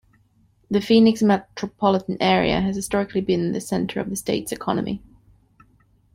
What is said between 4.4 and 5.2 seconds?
economy.